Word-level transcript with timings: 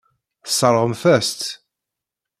Tesseṛɣemt-as-tt. 0.45 1.43